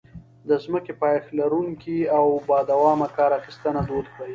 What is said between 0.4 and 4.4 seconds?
د ځمکې پایښت لرونکې او بادوامه کار اخیستنه دود کړي.